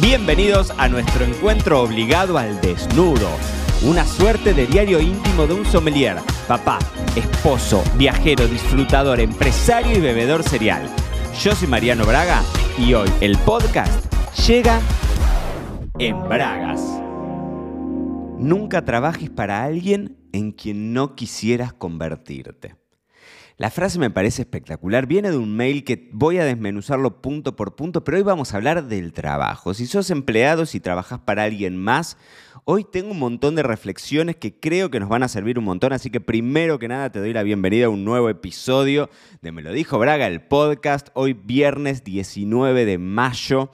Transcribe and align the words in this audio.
Bienvenidos 0.00 0.72
a 0.78 0.88
nuestro 0.88 1.24
encuentro 1.24 1.82
obligado 1.82 2.38
al 2.38 2.60
desnudo. 2.60 3.28
Una 3.82 4.04
suerte 4.04 4.54
de 4.54 4.68
diario 4.68 5.00
íntimo 5.00 5.48
de 5.48 5.54
un 5.54 5.64
sommelier, 5.64 6.18
papá, 6.46 6.78
esposo, 7.16 7.82
viajero, 7.96 8.46
disfrutador, 8.46 9.18
empresario 9.18 9.98
y 9.98 10.00
bebedor 10.00 10.44
serial. 10.44 10.88
Yo 11.42 11.52
soy 11.52 11.66
Mariano 11.66 12.04
Braga 12.06 12.42
y 12.78 12.94
hoy 12.94 13.10
el 13.20 13.36
podcast 13.38 14.14
llega 14.46 14.80
en 15.98 16.16
Bragas. 16.28 16.80
Nunca 18.38 18.84
trabajes 18.84 19.30
para 19.30 19.64
alguien 19.64 20.16
en 20.32 20.52
quien 20.52 20.92
no 20.92 21.16
quisieras 21.16 21.72
convertirte. 21.72 22.76
La 23.58 23.72
frase 23.72 23.98
me 23.98 24.08
parece 24.08 24.42
espectacular, 24.42 25.08
viene 25.08 25.32
de 25.32 25.36
un 25.36 25.56
mail 25.56 25.82
que 25.82 26.08
voy 26.12 26.38
a 26.38 26.44
desmenuzarlo 26.44 27.20
punto 27.20 27.56
por 27.56 27.74
punto, 27.74 28.04
pero 28.04 28.16
hoy 28.16 28.22
vamos 28.22 28.54
a 28.54 28.56
hablar 28.56 28.84
del 28.84 29.12
trabajo. 29.12 29.74
Si 29.74 29.86
sos 29.86 30.10
empleado, 30.10 30.64
si 30.64 30.78
trabajas 30.78 31.18
para 31.18 31.42
alguien 31.42 31.76
más, 31.76 32.16
hoy 32.64 32.84
tengo 32.84 33.10
un 33.10 33.18
montón 33.18 33.56
de 33.56 33.64
reflexiones 33.64 34.36
que 34.36 34.60
creo 34.60 34.92
que 34.92 35.00
nos 35.00 35.08
van 35.08 35.24
a 35.24 35.28
servir 35.28 35.58
un 35.58 35.64
montón, 35.64 35.92
así 35.92 36.08
que 36.08 36.20
primero 36.20 36.78
que 36.78 36.86
nada 36.86 37.10
te 37.10 37.18
doy 37.18 37.32
la 37.32 37.42
bienvenida 37.42 37.86
a 37.86 37.88
un 37.88 38.04
nuevo 38.04 38.28
episodio 38.28 39.10
de 39.42 39.50
Me 39.50 39.60
lo 39.60 39.72
dijo 39.72 39.98
Braga, 39.98 40.28
el 40.28 40.40
podcast, 40.40 41.08
hoy 41.14 41.32
viernes 41.32 42.04
19 42.04 42.84
de 42.84 42.98
mayo. 42.98 43.72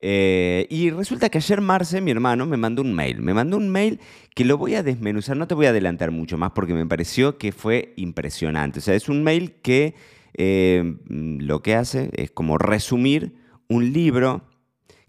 Eh, 0.00 0.66
y 0.70 0.90
resulta 0.90 1.28
que 1.28 1.38
ayer 1.38 1.60
Marce, 1.60 2.00
mi 2.00 2.10
hermano, 2.10 2.46
me 2.46 2.56
mandó 2.56 2.82
un 2.82 2.94
mail. 2.94 3.20
Me 3.20 3.34
mandó 3.34 3.56
un 3.56 3.68
mail 3.68 4.00
que 4.34 4.44
lo 4.44 4.56
voy 4.56 4.74
a 4.74 4.82
desmenuzar, 4.82 5.36
no 5.36 5.48
te 5.48 5.54
voy 5.54 5.66
a 5.66 5.70
adelantar 5.70 6.10
mucho 6.10 6.38
más 6.38 6.52
porque 6.52 6.74
me 6.74 6.86
pareció 6.86 7.38
que 7.38 7.52
fue 7.52 7.92
impresionante. 7.96 8.78
O 8.78 8.82
sea, 8.82 8.94
es 8.94 9.08
un 9.08 9.24
mail 9.24 9.56
que 9.62 9.94
eh, 10.34 10.96
lo 11.08 11.62
que 11.62 11.74
hace 11.74 12.10
es 12.14 12.30
como 12.30 12.58
resumir 12.58 13.34
un 13.68 13.92
libro 13.92 14.42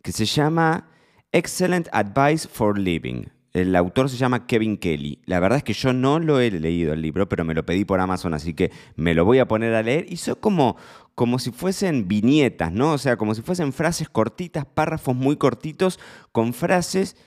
que 0.02 0.12
se 0.12 0.25
llama 0.25 0.90
Excellent 1.31 1.87
Advice 1.91 2.48
for 2.48 2.79
Living. 2.79 3.26
El 3.53 3.76
autor 3.76 4.09
se 4.09 4.18
llama 4.18 4.46
Kevin 4.46 4.77
Kelly. 4.77 5.20
La 5.26 5.40
verdad 5.40 5.57
es 5.57 5.63
que 5.63 5.74
yo 5.74 5.91
no 5.91 6.20
lo 6.20 6.40
he 6.40 6.51
leído 6.51 6.93
el 6.93 7.01
libro, 7.01 7.27
pero 7.27 7.43
me 7.46 7.55
lo 7.55 7.65
pedí 7.65 7.84
por 7.84 7.99
Amazon, 7.99 8.34
así 8.34 8.53
que 8.53 8.71
me 8.96 9.15
lo 9.15 9.26
voy 9.26 9.40
a 9.40 9.48
poner 9.48 9.74
a 9.74 9.81
leer. 9.81 10.05
Hizo 10.09 10.40
como, 10.40 10.77
como 11.20 11.37
si 11.37 11.51
fuesen 11.51 12.07
viñetas, 12.07 12.71
¿no? 12.71 12.93
O 12.93 12.98
sea, 12.98 13.17
como 13.17 13.35
si 13.35 13.41
fuesen 13.41 13.73
frases 13.73 14.07
cortitas, 14.07 14.63
párrafos 14.65 15.17
muy 15.17 15.35
cortitos, 15.35 15.99
con 16.31 16.53
frases 16.53 17.17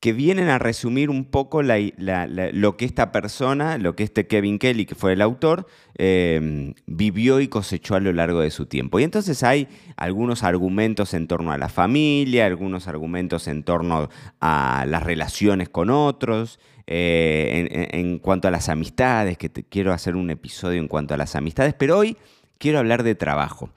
que 0.00 0.12
vienen 0.12 0.50
a 0.50 0.58
resumir 0.58 1.08
un 1.08 1.24
poco 1.24 1.62
lo 1.62 2.76
que 2.76 2.84
esta 2.84 3.10
persona, 3.10 3.78
lo 3.78 3.96
que 3.96 4.02
este 4.02 4.26
Kevin 4.26 4.58
Kelly, 4.58 4.84
que 4.84 4.94
fue 4.94 5.14
el 5.14 5.22
autor, 5.22 5.66
em, 5.94 6.74
vivió 6.84 7.40
y 7.40 7.48
cosechó 7.48 7.94
a 7.94 8.00
lo 8.00 8.12
largo 8.12 8.40
de 8.40 8.50
su 8.50 8.66
tiempo. 8.66 9.00
Y 9.00 9.04
entonces 9.04 9.42
hay 9.42 9.66
algunos 9.96 10.42
argumentos 10.42 11.14
en 11.14 11.26
torno 11.26 11.50
a 11.50 11.56
la 11.56 11.70
familia, 11.70 12.44
algunos 12.44 12.86
argumentos 12.86 13.48
en 13.48 13.62
torno 13.62 14.10
a 14.42 14.84
las 14.86 15.02
relaciones 15.04 15.70
con 15.70 15.88
otros, 15.88 16.60
eh, 16.86 17.88
en, 17.92 18.18
cuanto 18.18 18.46
a 18.46 18.50
las 18.50 18.68
amistades, 18.68 19.38
que 19.38 19.48
te, 19.48 19.62
quiero 19.62 19.94
hacer 19.94 20.16
un 20.16 20.28
episodio 20.28 20.80
en 20.80 20.88
cuanto 20.88 21.14
a 21.14 21.16
las 21.16 21.34
amistades, 21.34 21.72
pero 21.72 21.96
hoy 21.96 22.18
quiero 22.58 22.78
hablar 22.78 23.02
de 23.02 23.14
trabajo. 23.14 23.70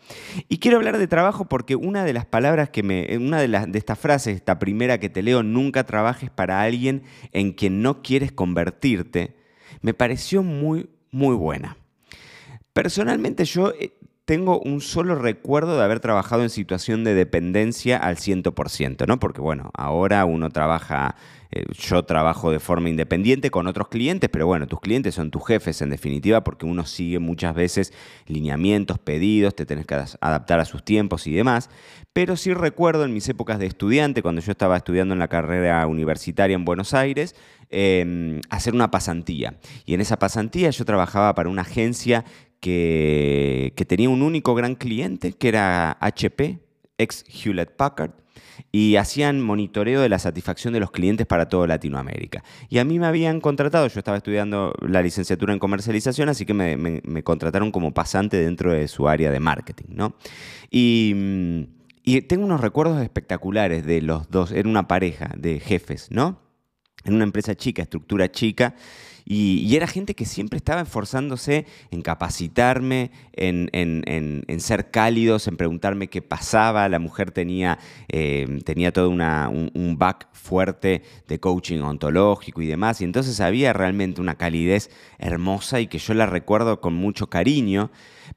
Y 0.49 0.57
quiero 0.57 0.77
hablar 0.77 0.97
de 0.97 1.07
trabajo 1.07 1.45
porque 1.45 1.75
una 1.75 2.03
de 2.03 2.13
las 2.13 2.25
palabras 2.25 2.69
que 2.69 2.83
me, 2.83 3.17
una 3.17 3.39
de, 3.39 3.47
las, 3.47 3.71
de 3.71 3.77
estas 3.77 3.97
frases, 3.97 4.35
esta 4.35 4.59
primera 4.59 4.99
que 4.99 5.09
te 5.09 5.23
leo, 5.23 5.43
nunca 5.43 5.85
trabajes 5.85 6.29
para 6.29 6.61
alguien 6.61 7.03
en 7.31 7.53
quien 7.53 7.81
no 7.81 8.01
quieres 8.01 8.31
convertirte, 8.31 9.35
me 9.81 9.93
pareció 9.93 10.43
muy, 10.43 10.89
muy 11.11 11.35
buena. 11.35 11.77
Personalmente 12.73 13.45
yo 13.45 13.73
eh, 13.79 13.93
tengo 14.25 14.59
un 14.59 14.81
solo 14.81 15.15
recuerdo 15.15 15.77
de 15.77 15.83
haber 15.83 15.99
trabajado 15.99 16.43
en 16.43 16.49
situación 16.49 17.03
de 17.03 17.13
dependencia 17.13 17.97
al 17.97 18.17
100%, 18.17 19.07
¿no? 19.07 19.19
Porque 19.19 19.41
bueno, 19.41 19.71
ahora 19.73 20.25
uno 20.25 20.49
trabaja 20.49 21.15
eh, 21.53 21.65
yo 21.73 22.03
trabajo 22.03 22.49
de 22.49 22.59
forma 22.59 22.89
independiente 22.89 23.51
con 23.51 23.67
otros 23.67 23.89
clientes, 23.89 24.29
pero 24.31 24.47
bueno, 24.47 24.67
tus 24.67 24.79
clientes 24.79 25.15
son 25.15 25.31
tus 25.31 25.45
jefes 25.45 25.81
en 25.81 25.89
definitiva 25.89 26.43
porque 26.43 26.65
uno 26.65 26.85
sigue 26.85 27.19
muchas 27.19 27.53
veces 27.53 27.91
lineamientos, 28.27 28.99
pedidos, 28.99 29.53
te 29.53 29.65
tenés 29.65 29.85
que 29.85 29.95
adaptar 30.21 30.61
a 30.61 30.65
sus 30.65 30.83
tiempos 30.85 31.27
y 31.27 31.33
demás. 31.33 31.69
Pero 32.13 32.37
sí 32.37 32.53
recuerdo 32.53 33.03
en 33.03 33.13
mis 33.13 33.27
épocas 33.27 33.59
de 33.59 33.65
estudiante, 33.65 34.21
cuando 34.21 34.41
yo 34.41 34.51
estaba 34.51 34.77
estudiando 34.77 35.13
en 35.13 35.19
la 35.19 35.27
carrera 35.27 35.85
universitaria 35.87 36.55
en 36.55 36.63
Buenos 36.63 36.93
Aires, 36.93 37.35
em, 37.69 38.39
hacer 38.49 38.73
una 38.73 38.91
pasantía. 38.91 39.57
Y 39.85 39.93
en 39.93 40.01
esa 40.01 40.19
pasantía 40.19 40.69
yo 40.69 40.85
trabajaba 40.85 41.35
para 41.35 41.49
una 41.49 41.63
agencia 41.63 42.23
que, 42.61 43.73
tenía 43.87 44.09
un 44.09 44.21
único 44.21 44.55
gran 44.55 44.75
cliente, 44.75 45.33
que 45.33 45.49
era 45.49 45.97
HP, 45.99 46.59
ex 46.97 47.25
Hewlett 47.27 47.75
Packard 47.75 48.11
y 48.71 48.95
hacían 48.95 49.41
monitoreo 49.41 50.01
de 50.01 50.07
la 50.07 50.19
satisfacción 50.19 50.73
de 50.73 50.79
los 50.79 50.91
clientes 50.91 51.27
para 51.27 51.49
toda 51.49 51.67
Latinoamérica. 51.67 52.43
Y 52.69 52.77
a 52.77 52.85
mí 52.85 52.99
me 52.99 53.07
habían 53.07 53.41
contratado, 53.41 53.87
yo 53.87 53.99
estaba 53.99 54.17
estudiando 54.17 54.73
la 54.87 55.01
licenciatura 55.01 55.51
en 55.51 55.59
comercialización, 55.59 56.29
así 56.29 56.45
que 56.45 56.53
me, 56.53 57.23
contrataron 57.23 57.71
como 57.71 57.93
pasante 57.93 58.37
dentro 58.37 58.71
de 58.71 58.87
su 58.87 59.09
área 59.09 59.31
de 59.31 59.39
marketing, 59.39 59.89
¿no? 59.89 60.15
Y, 60.69 61.13
mm, 61.15 61.61
y 62.03 62.21
tengo 62.21 62.45
unos 62.45 62.61
recuerdos 62.61 63.01
espectaculares 63.01 63.85
de 63.85 64.01
los 64.01 64.29
dos, 64.29 64.51
era 64.51 64.69
una 64.69 64.87
pareja 64.87 65.31
de 65.37 65.59
jefes, 65.59 66.07
¿no? 66.11 66.39
En 67.03 67.15
una 67.15 67.23
empresa 67.23 67.55
chica, 67.55 67.81
estructura 67.81 68.31
chica, 68.31 68.75
y, 69.33 69.77
era 69.77 69.87
gente 69.87 70.13
que 70.13 70.25
siempre 70.25 70.57
estaba 70.57 70.81
esforzándose 70.81 71.65
en 71.89 72.01
capacitarme, 72.01 73.11
en, 73.31 74.59
ser 74.59 74.91
cálidos, 74.91 75.47
en 75.47 75.55
preguntarme 75.55 76.09
qué 76.09 76.21
pasaba. 76.21 76.89
La 76.89 76.99
mujer 76.99 77.31
tenía, 77.31 77.79
eh, 78.09 78.59
tenía 78.65 78.91
todo 78.91 79.07
un, 79.07 79.95
back 79.97 80.27
fuerte 80.33 81.03
de 81.29 81.39
coaching 81.39 81.79
ontológico 81.79 82.61
y 82.61 82.67
demás. 82.67 82.99
Y 82.99 83.05
entonces 83.05 83.39
había 83.39 83.71
realmente 83.71 84.19
una 84.19 84.35
calidez 84.35 84.91
hermosa 85.17 85.79
y 85.79 85.87
que 85.87 85.97
yo 85.97 86.13
la 86.13 86.25
recuerdo 86.25 86.81
con 86.81 86.93
mucho 86.93 87.29
cariño. 87.29 87.89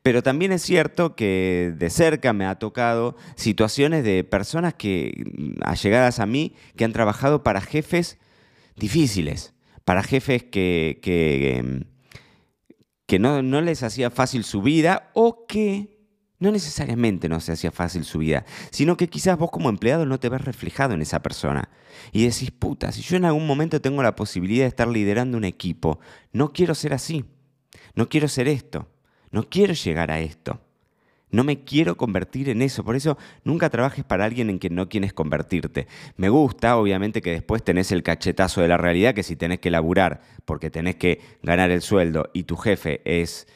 Pero 0.05 0.23
también 0.23 0.53
es 0.53 0.63
cierto 0.63 1.17
que 1.17 1.75
de 1.77 1.91
cerca 1.91 2.33
me 2.33 2.47
ha 2.47 2.61
tocado 2.61 3.17
situaciones 3.35 4.05
de 4.05 4.23
personas 4.23 4.75
que, 4.75 5.25
allegadas 5.61 6.21
a 6.21 6.27
mí, 6.27 6.55
que 6.77 6.85
han 6.85 6.93
trabajado 6.93 7.43
para 7.43 7.61
jefes 7.61 8.17
difíciles 8.77 9.54
para 9.85 10.03
jefes 10.03 10.45
que, 10.45 11.01
que, 11.03 11.57
em, 11.57 11.85
no, 13.21 13.43
no 13.43 13.61
les 13.61 13.83
hacía 13.83 14.11
fácil 14.11 14.43
su 14.43 14.61
vida 14.61 15.11
o 15.15 15.47
que 15.47 15.95
no 16.41 16.51
necesariamente 16.51 17.29
no 17.29 17.41
se 17.41 17.53
hacía 17.53 17.71
fácil 17.71 18.05
su 18.05 18.19
vida, 18.19 18.45
sino 18.71 18.97
que 18.97 19.09
quizás 19.09 19.39
vos 19.39 19.51
como 19.51 19.69
empleado 19.69 20.05
no 20.05 20.19
te 20.19 20.29
ves 20.29 20.43
reflejado 20.43 20.95
en 20.95 21.01
esa 21.01 21.23
persona. 21.23 21.71
Y 22.13 22.25
decís, 22.25 22.51
puta, 22.51 22.93
si 22.93 23.03
yo 23.03 23.17
en 23.17 23.25
algún 23.25 23.47
momento 23.47 23.81
tengo 23.81 24.03
la 24.03 24.17
posibilidad 24.17 24.65
de 24.65 24.69
estar 24.69 24.89
liderando 24.89 25.39
un 25.39 25.45
equipo, 25.45 26.01
no 26.33 26.53
quiero 26.53 26.75
ser 26.75 26.93
así, 26.93 27.25
no 27.95 28.09
quiero 28.09 28.29
ser 28.29 28.49
esto, 28.49 28.89
no 29.31 29.49
quiero 29.49 29.75
llegar 29.75 30.11
a 30.11 30.21
esto. 30.21 30.61
No 31.35 31.43
me 31.43 31.65
quiero 31.65 31.97
convertir 31.97 32.49
en 32.49 32.63
eso, 32.63 32.85
por 32.85 32.95
eso 32.95 33.19
nunca 33.43 33.69
trabajes 33.69 34.05
para 34.05 34.25
alguien 34.25 34.51
en 34.51 34.59
quien 34.59 34.77
no 34.77 34.89
quieres 34.89 35.13
convertirte. 35.13 35.89
Me 36.17 36.29
gusta, 36.29 36.77
obviamente, 36.77 37.23
que 37.23 37.33
después 37.33 37.65
tenés 37.65 37.91
el 37.91 38.05
cachetazo 38.05 38.61
de 38.61 38.69
la 38.69 38.77
realidad, 38.77 39.15
que 39.15 39.25
si 39.25 39.35
tenés 39.35 39.59
que 39.59 39.73
laburar 39.73 40.21
porque 40.45 40.71
tenés 40.71 40.95
que 40.95 41.21
ganar 41.43 41.73
el 41.73 41.83
sueldo 41.83 42.31
y 42.33 42.45
tu 42.45 42.57
jefe 42.57 43.01
es 43.05 43.49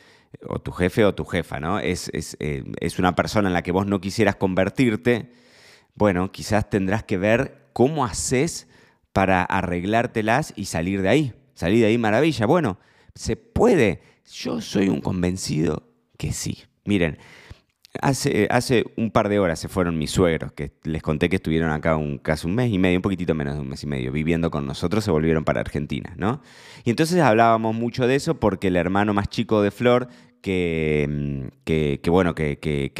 o 0.46 0.58
tu 0.58 0.72
jefe 0.72 1.04
o 1.04 1.14
tu 1.14 1.24
jefa, 1.24 1.60
¿no? 1.60 1.78
Es, 1.78 2.10
es, 2.12 2.36
eh, 2.40 2.64
es, 2.80 2.98
una 2.98 3.14
persona 3.14 3.48
en 3.48 3.54
la 3.54 3.62
que 3.62 3.70
vos 3.70 3.86
no 3.86 4.00
quisieras 4.00 4.34
convertirte, 4.34 5.30
bueno, 5.94 6.32
quizás 6.32 6.68
tendrás 6.68 7.04
que 7.04 7.16
ver 7.16 7.68
cómo 7.72 8.04
haces 8.04 8.66
para 9.12 9.44
arreglártelas 9.44 10.52
y 10.56 10.64
salir 10.64 11.00
de 11.00 11.10
ahí. 11.10 11.34
Salir 11.54 11.80
de 11.82 11.86
ahí 11.86 11.98
maravilla. 11.98 12.44
Bueno, 12.46 12.78
se 13.14 13.36
puede. 13.36 14.02
Yo 14.32 14.60
soy 14.60 14.88
un 14.88 15.00
convencido 15.00 15.84
que 16.16 16.32
sí. 16.32 16.64
Miren, 16.84 17.18
Hace, 18.00 18.84
un 18.96 19.10
par 19.10 19.28
de 19.28 19.38
horas 19.38 19.58
se 19.58 19.68
fueron 19.68 19.98
mis 19.98 20.10
suegros, 20.10 20.52
que 20.52 20.72
les 20.84 21.02
conté 21.02 21.28
que 21.28 21.36
estuvieron 21.36 21.70
acá 21.70 21.96
un, 21.96 22.18
casi 22.18 22.46
un 22.46 22.54
mes 22.54 22.72
y 22.72 22.78
medio, 22.78 22.98
un 22.98 23.02
poquitito 23.02 23.34
menos 23.34 23.54
de 23.54 23.60
un 23.60 23.68
mes 23.68 23.82
y 23.82 23.86
medio, 23.86 24.12
viviendo 24.12 24.50
con 24.50 24.66
nosotros, 24.66 25.04
se 25.04 25.10
volvieron 25.10 25.44
para 25.44 25.60
Argentina, 25.60 26.14
¿no? 26.16 26.40
Y 26.84 26.90
entonces 26.90 27.20
hablábamos 27.20 27.74
mucho 27.74 28.06
de 28.06 28.14
eso 28.14 28.38
porque 28.38 28.68
el 28.68 28.76
hermano 28.76 29.14
más 29.14 29.28
chico 29.28 29.62
de 29.62 29.70
Flor, 29.70 30.08
que, 30.40 31.06
mm, 31.08 31.48
que, 31.64 32.00
bueno, 32.08 32.34
que, 32.34 32.58
que, 32.58 32.92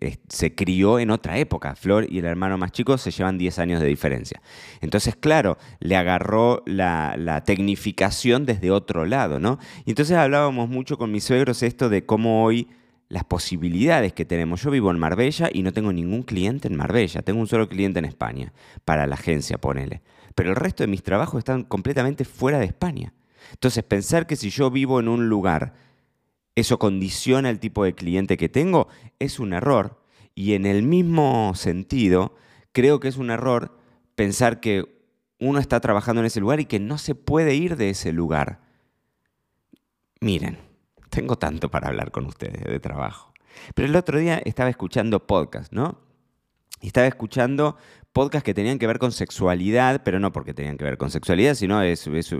eh, 0.00 0.16
se 0.28 0.54
crió 0.54 0.98
en 0.98 1.10
otra 1.10 1.38
época. 1.38 1.74
Flor 1.76 2.06
y 2.08 2.18
el 2.18 2.24
hermano 2.24 2.58
más 2.58 2.72
chico 2.72 2.98
se 2.98 3.10
llevan 3.10 3.38
10 3.38 3.58
años 3.58 3.80
de 3.80 3.86
diferencia. 3.86 4.42
Entonces, 4.80 5.16
claro, 5.16 5.58
le 5.80 5.96
agarró 5.96 6.62
la, 6.66 7.14
la, 7.16 7.44
tecnificación 7.44 8.46
desde 8.46 8.70
otro 8.70 9.04
lado, 9.06 9.38
¿no? 9.38 9.58
Y 9.84 9.90
entonces 9.90 10.16
hablábamos 10.16 10.68
mucho 10.68 10.98
con 10.98 11.10
mis 11.10 11.24
suegros 11.24 11.62
esto 11.62 11.88
de 11.88 12.04
cómo 12.04 12.44
hoy 12.44 12.68
las 13.12 13.24
posibilidades 13.24 14.14
que 14.14 14.24
tenemos. 14.24 14.62
Yo 14.62 14.70
vivo 14.70 14.90
en 14.90 14.98
Marbella 14.98 15.50
y 15.52 15.62
no 15.62 15.74
tengo 15.74 15.92
ningún 15.92 16.22
cliente 16.22 16.68
en 16.68 16.76
Marbella, 16.76 17.20
tengo 17.20 17.40
un 17.40 17.46
solo 17.46 17.68
cliente 17.68 17.98
en 17.98 18.06
España, 18.06 18.54
para 18.86 19.06
la 19.06 19.16
agencia, 19.16 19.58
ponele. 19.58 20.00
Pero 20.34 20.48
el 20.48 20.56
resto 20.56 20.82
de 20.82 20.86
mis 20.86 21.02
trabajos 21.02 21.40
están 21.40 21.62
completamente 21.64 22.24
fuera 22.24 22.58
de 22.58 22.64
España. 22.64 23.12
Entonces, 23.50 23.84
pensar 23.84 24.26
que 24.26 24.36
si 24.36 24.48
yo 24.48 24.70
vivo 24.70 24.98
en 24.98 25.08
un 25.08 25.28
lugar, 25.28 25.74
eso 26.54 26.78
condiciona 26.78 27.50
el 27.50 27.58
tipo 27.58 27.84
de 27.84 27.94
cliente 27.94 28.38
que 28.38 28.48
tengo, 28.48 28.88
es 29.18 29.38
un 29.38 29.52
error. 29.52 30.00
Y 30.34 30.54
en 30.54 30.64
el 30.64 30.82
mismo 30.82 31.52
sentido, 31.54 32.34
creo 32.72 32.98
que 32.98 33.08
es 33.08 33.18
un 33.18 33.28
error 33.28 33.76
pensar 34.14 34.58
que 34.58 35.04
uno 35.38 35.58
está 35.58 35.80
trabajando 35.80 36.22
en 36.22 36.26
ese 36.28 36.40
lugar 36.40 36.60
y 36.60 36.64
que 36.64 36.80
no 36.80 36.96
se 36.96 37.14
puede 37.14 37.54
ir 37.56 37.76
de 37.76 37.90
ese 37.90 38.10
lugar. 38.10 38.60
Miren, 40.18 40.71
tengo 41.12 41.36
tanto 41.36 41.70
para 41.70 41.88
hablar 41.88 42.10
con 42.10 42.24
ustedes 42.24 42.64
de 42.64 42.80
trabajo. 42.80 43.34
Pero 43.74 43.86
el 43.86 43.94
otro 43.96 44.18
día 44.18 44.40
estaba 44.46 44.70
escuchando 44.70 45.26
podcast, 45.26 45.70
¿no? 45.70 45.98
Y 46.80 46.86
estaba 46.86 47.06
escuchando 47.06 47.76
podcasts 48.12 48.44
que 48.44 48.54
tenían 48.54 48.78
que 48.78 48.86
ver 48.86 48.98
con 48.98 49.12
sexualidad, 49.12 50.02
pero 50.04 50.20
no 50.20 50.32
porque 50.32 50.54
tenían 50.54 50.76
que 50.76 50.84
ver 50.84 50.98
con 50.98 51.10
sexualidad, 51.10 51.54
sino 51.54 51.80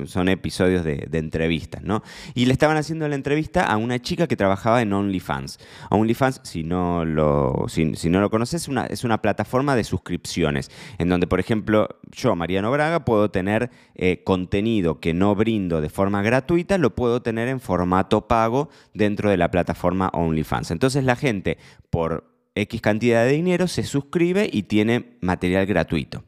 son 0.06 0.28
episodios 0.28 0.84
de, 0.84 1.08
entrevistas, 1.12 1.82
¿no? 1.82 2.02
Y 2.34 2.46
le 2.46 2.52
estaban 2.52 2.76
haciendo 2.76 3.08
la 3.08 3.14
entrevista 3.14 3.64
a 3.64 3.76
una 3.76 3.98
chica 4.00 4.26
que 4.26 4.36
trabajaba 4.36 4.82
en 4.82 4.92
OnlyFans. 4.92 5.58
OnlyFans, 5.90 6.40
si 6.44 6.62
no 6.62 7.04
lo, 7.04 7.66
si, 7.69 7.84
no 8.10 8.20
lo 8.20 8.30
conoces, 8.30 8.69
es 8.90 9.04
una, 9.04 9.22
plataforma 9.22 9.76
de 9.76 9.84
suscripciones, 9.84 10.70
en 10.98 11.08
donde, 11.08 11.26
por 11.26 11.38
ejemplo, 11.38 11.88
yo, 12.10 12.34
Mariano 12.34 12.70
Braga, 12.70 13.04
puedo 13.04 13.30
tener 13.30 13.70
eh, 13.94 14.22
contenido 14.24 15.00
que 15.00 15.14
no 15.14 15.34
brindo 15.34 15.80
de 15.80 15.90
forma 15.90 16.22
gratuita, 16.22 16.76
lo 16.76 16.94
puedo 16.94 17.22
tener 17.22 17.48
en 17.48 17.60
formato 17.60 18.26
pago 18.26 18.69
dentro 18.94 19.30
de 19.30 19.36
la 19.36 19.50
plataforma 19.50 20.10
OnlyFans. 20.12 20.70
Entonces 20.70 21.04
la 21.04 21.14
gente, 21.14 21.58
por 21.90 22.31
X 22.54 22.81
cantidad 22.81 23.25
de 23.25 23.32
dinero, 23.32 23.69
se 23.69 23.82
suscribe 23.82 24.49
y 24.52 24.64
tiene 24.64 25.16
material 25.20 25.66
gratuito. 25.66 26.25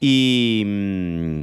Y 0.00 0.62
mm, 0.66 1.42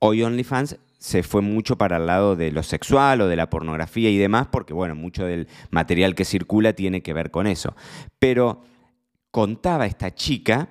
hoy 0.00 0.22
OnlyFans 0.22 0.78
se 0.98 1.24
fue 1.24 1.42
mucho 1.42 1.76
para 1.76 1.96
el 1.96 2.06
lado 2.06 2.36
de 2.36 2.52
lo 2.52 2.62
sexual 2.62 3.20
o 3.22 3.26
de 3.26 3.34
la 3.34 3.50
pornografía 3.50 4.08
y 4.08 4.18
demás, 4.18 4.46
porque 4.52 4.72
bueno, 4.72 4.94
mucho 4.94 5.24
del 5.24 5.48
material 5.70 6.14
que 6.14 6.24
circula 6.24 6.74
tiene 6.74 7.02
que 7.02 7.12
ver 7.12 7.30
con 7.30 7.46
eso. 7.46 7.74
Pero 8.20 8.62
contaba 9.32 9.86
esta 9.86 10.14
chica 10.14 10.68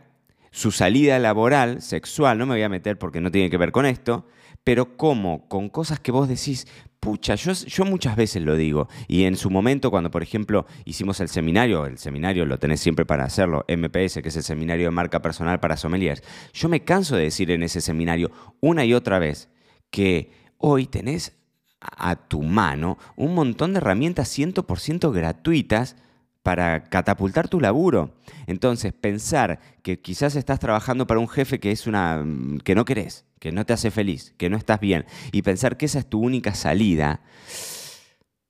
su 0.52 0.72
salida 0.72 1.20
laboral, 1.20 1.82
sexual, 1.82 2.38
no 2.38 2.46
me 2.46 2.56
voy 2.56 2.64
a 2.64 2.70
meter 2.70 2.98
porque 2.98 3.22
no 3.22 3.32
tiene 3.32 3.50
que 3.50 3.58
ver 3.58 3.72
con 3.72 3.86
esto, 3.86 4.26
pero 4.64 4.98
cómo 4.98 5.48
con 5.48 5.70
cosas 5.70 6.00
que 6.00 6.12
vos 6.12 6.28
decís, 6.28 6.68
pucha, 7.00 7.36
yo, 7.36 7.86
muchas 7.86 8.16
veces 8.16 8.44
lo 8.44 8.56
digo, 8.56 8.88
y 9.08 9.24
en 9.24 9.36
su 9.36 9.50
momento 9.50 9.90
cuando, 9.90 10.12
por 10.12 10.22
ejemplo, 10.22 10.68
hicimos 10.86 11.20
el 11.20 11.30
seminario, 11.30 11.86
el 11.86 11.98
seminario 11.98 12.46
lo 12.46 12.60
tenés 12.60 12.80
siempre 12.80 13.06
para 13.06 13.24
hacerlo, 13.24 13.66
MPS, 13.68 14.22
que 14.22 14.30
es 14.30 14.38
el 14.38 14.44
seminario 14.44 14.86
de 14.86 14.92
marca 14.92 15.22
personal 15.22 15.60
para 15.60 15.78
sommeliers, 15.78 16.24
yo 16.54 16.70
me 16.70 16.84
canso 16.84 17.16
de 17.16 17.24
decir 17.24 17.50
en 17.50 17.64
ese 17.64 17.82
seminario 17.82 18.32
una 18.60 18.86
y 18.86 18.94
otra 18.94 19.18
vez 19.18 19.50
que 19.90 20.32
hoy 20.58 20.86
tenés 20.86 21.36
a 21.80 22.16
tu 22.16 22.44
mano 22.44 23.00
un 23.16 23.34
montón 23.34 23.74
de 23.74 23.80
herramientas 23.80 24.38
100% 24.38 25.12
gratuitas 25.12 25.96
para 26.44 26.84
catapultar 26.84 27.48
tu 27.48 27.60
laburo. 27.60 28.16
Entonces, 28.48 28.94
pensar 28.94 29.60
que 29.84 30.00
quizás 30.00 30.36
estás 30.36 30.60
trabajando 30.60 31.08
para 31.08 31.20
un 31.20 31.30
jefe 31.30 31.60
que 31.60 31.72
es 31.72 31.88
una 31.88 32.24
que 32.64 32.76
no 32.76 32.86
querés, 32.86 33.26
que 33.40 33.52
no 33.52 33.66
te 33.66 33.74
hace 33.74 33.92
feliz, 33.92 34.34
que 34.38 34.50
no 34.50 34.58
estás 34.58 34.80
bien, 34.80 35.06
y 35.32 35.42
pensar 35.42 35.78
que 35.78 35.86
esa 35.86 36.00
es 36.00 36.10
tu 36.10 36.20
única 36.20 36.54
salida, 36.56 37.22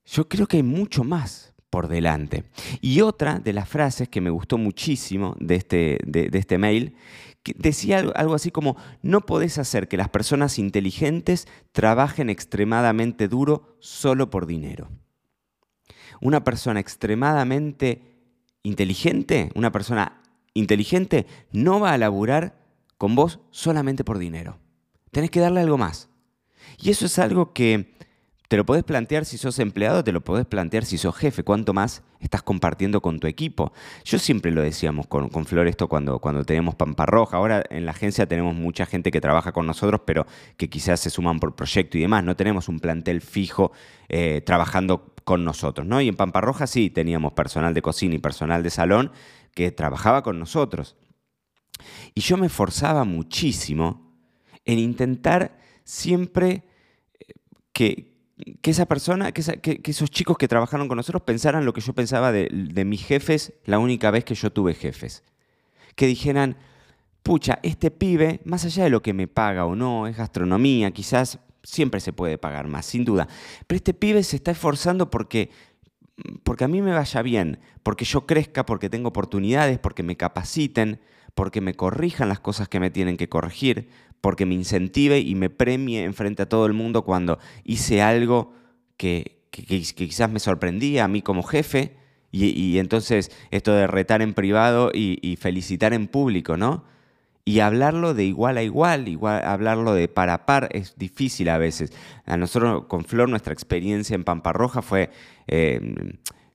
yo 0.06 0.28
creo 0.28 0.48
que 0.48 0.58
hay 0.58 0.64
mucho 0.64 1.04
más 1.04 1.54
por 1.70 1.88
delante. 1.88 2.44
Y 2.82 3.02
otra 3.02 3.40
de 3.40 3.54
las 3.54 3.68
frases 3.68 4.10
que 4.10 4.22
me 4.22 4.30
gustó 4.30 4.58
muchísimo 4.58 5.36
de 5.40 5.56
este, 5.56 5.98
de, 6.06 6.30
este 6.34 6.58
mail, 6.58 6.96
decía 7.56 8.00
algo 8.16 8.36
así 8.36 8.52
como, 8.52 8.76
no 9.02 9.22
podés 9.22 9.58
hacer 9.58 9.88
que 9.88 9.98
las 9.98 10.10
personas 10.10 10.60
inteligentes 10.60 11.48
trabajen 11.72 12.30
extremadamente 12.30 13.28
duro 13.28 13.78
solo 13.80 14.30
por 14.30 14.46
dinero 14.46 14.90
una 16.22 16.44
persona 16.44 16.80
extremadamente 16.80 18.02
inteligente, 18.64 19.52
una 19.56 19.72
persona 19.72 20.22
inteligente, 20.54 21.26
no 21.52 21.80
va 21.80 21.94
a 21.94 21.98
laburar 21.98 22.56
con 22.98 23.16
vos 23.16 23.40
solamente 23.50 24.04
por 24.04 24.20
dinero. 24.20 24.60
Tenés 25.12 25.32
que 25.32 25.40
darle 25.40 25.62
algo 25.62 25.78
más. 25.78 26.10
Y 26.78 26.92
eso 26.92 27.06
es 27.06 27.20
algo 27.20 27.54
que 27.54 27.96
te 28.52 28.58
lo 28.58 28.66
podés 28.66 28.84
plantear 28.84 29.24
si 29.24 29.38
sos 29.38 29.60
empleado, 29.60 30.04
te 30.04 30.12
lo 30.12 30.22
podés 30.26 30.46
plantear 30.46 30.84
si 30.84 30.98
sos 30.98 31.16
jefe, 31.16 31.42
cuánto 31.42 31.74
más 31.74 32.04
estás 32.20 32.44
compartiendo 32.44 33.02
con 33.02 33.20
tu 33.20 33.28
equipo. 33.28 33.72
Yo 34.04 34.20
siempre 34.20 34.52
lo 34.52 34.62
decíamos 34.62 35.08
con, 35.08 35.30
con 35.30 35.46
Flor 35.46 35.68
esto 35.68 35.88
cuando, 35.88 36.20
cuando 36.20 36.44
teníamos 36.44 36.76
Pampa 36.76 37.06
Roja. 37.06 37.38
Ahora 37.38 37.64
en 37.70 37.86
la 37.86 37.92
agencia 37.92 38.26
tenemos 38.28 38.54
mucha 38.54 38.86
gente 38.86 39.10
que 39.10 39.22
trabaja 39.22 39.54
con 39.54 39.66
nosotros, 39.68 40.02
pero 40.06 40.28
que 40.58 40.70
quizás 40.70 41.00
se 41.00 41.10
suman 41.10 41.40
por 41.40 41.56
proyecto 41.56 41.98
y 41.98 42.02
demás. 42.02 42.26
No 42.26 42.36
tenemos 42.36 42.68
un 42.68 42.82
plantel 42.82 43.22
fijo 43.22 43.72
eh, 44.10 44.42
trabajando 44.46 45.11
con 45.24 45.44
nosotros, 45.44 45.86
¿no? 45.88 46.02
Y 46.02 46.08
en 46.08 46.16
Pampa 46.16 46.42
Roja 46.42 46.68
sí 46.68 46.90
teníamos 46.90 47.34
personal 47.34 47.74
de 47.74 47.82
cocina 47.82 48.16
y 48.16 48.20
personal 48.20 48.64
de 48.64 48.70
salón 48.70 49.12
que 49.54 49.72
trabajaba 49.72 50.24
con 50.24 50.40
nosotros. 50.40 50.96
Y 52.14 52.22
yo 52.22 52.38
me 52.38 52.48
esforzaba 52.48 53.04
muchísimo 53.04 54.16
en 54.66 54.80
intentar 54.80 55.58
siempre 55.84 56.64
eh, 57.20 57.34
que, 57.74 58.12
que 58.62 58.72
esa 58.72 58.86
persona, 58.86 59.32
que, 59.32 59.82
esos 59.84 60.10
chicos 60.10 60.38
que 60.38 60.48
trabajaron 60.48 60.88
con 60.88 60.98
nosotros 60.98 61.24
pensaran 61.24 61.66
lo 61.66 61.74
que 61.74 61.82
yo 61.82 61.94
pensaba 61.94 62.32
de, 62.32 62.84
mis 62.86 63.06
jefes 63.06 63.54
la 63.66 63.80
única 63.80 64.12
vez 64.12 64.24
que 64.24 64.36
yo 64.36 64.52
tuve 64.52 64.74
jefes. 64.74 65.24
Que 65.96 66.08
dijeran, 66.08 66.58
pucha, 67.24 67.60
este 67.64 67.92
pibe, 67.92 68.42
más 68.46 68.66
allá 68.66 68.86
de 68.86 68.90
lo 68.90 69.02
que 69.02 69.14
me 69.14 69.28
paga 69.28 69.66
o 69.66 69.76
no, 69.76 70.08
es 70.08 70.18
gastronomía, 70.18 70.92
quizás 70.92 71.40
siempre 71.64 72.00
se 72.00 72.14
puede 72.14 72.38
pagar 72.38 72.68
más, 72.68 72.86
sin 72.86 73.06
duda. 73.06 73.28
Pero 73.68 73.78
este 73.78 73.94
pibe 73.94 74.24
se 74.24 74.36
está 74.36 74.52
esforzando 74.52 75.10
porque, 75.10 75.52
porque 76.44 76.64
a 76.64 76.68
mí 76.68 76.82
me 76.82 76.94
vaya 76.94 77.22
bien, 77.22 77.60
porque 77.84 78.06
yo 78.06 78.26
crezca, 78.26 78.66
porque 78.66 78.90
tengo 78.90 79.10
oportunidades, 79.10 79.80
porque 79.80 80.04
me 80.04 80.18
capaciten, 80.18 81.00
porque 81.34 81.62
me 81.62 81.74
corrijan 81.74 82.30
las 82.30 82.40
cosas 82.40 82.68
que 82.68 82.80
me 82.80 82.90
tienen 82.90 83.18
que 83.18 83.30
corregir, 83.30 83.90
porque 84.22 84.46
me 84.46 84.54
incentive 84.54 85.20
y 85.20 85.36
me 85.36 85.50
premie 85.50 86.04
enfrente 86.04 86.44
a 86.44 86.50
todo 86.50 86.66
el 86.66 86.74
mundo 86.74 87.04
cuando 87.04 87.40
hice 87.64 88.02
algo 88.02 88.54
que, 88.98 89.40
quizás 89.50 90.32
me 90.32 90.40
sorprendía 90.40 91.04
a 91.04 91.08
mí 91.08 91.22
como 91.22 91.44
jefe. 91.44 91.98
Y, 92.34 92.78
entonces 92.78 93.30
esto 93.50 93.74
de 93.74 93.88
retar 93.88 94.22
en 94.22 94.34
privado 94.34 94.92
y, 94.94 95.36
felicitar 95.38 95.94
en 95.94 96.08
público, 96.08 96.56
¿no? 96.56 96.86
Y 97.44 97.60
hablarlo 97.60 98.14
de 98.14 98.26
igual 98.26 98.58
a 98.58 98.64
igual, 98.64 99.08
igual, 99.08 99.44
hablarlo 99.44 99.94
de 99.94 100.08
par 100.08 100.30
a 100.30 100.46
par 100.46 100.70
es 100.72 100.96
difícil 100.98 101.50
a 101.50 101.58
veces. 101.58 101.92
A 102.26 102.38
nosotros 102.38 102.86
con 102.88 103.04
Flor 103.04 103.30
nuestra 103.30 103.54
experiencia 103.54 104.16
en 104.16 104.24
Pampa 104.24 104.54
Roja 104.54 104.82
fue, 104.82 105.10
eh, 105.48 105.82